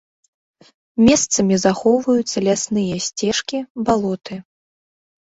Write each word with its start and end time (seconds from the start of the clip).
Месцамі 1.09 1.55
захоўваюцца 1.65 2.37
лясныя 2.47 2.95
сцежкі, 3.09 3.57
балоты. 3.91 4.35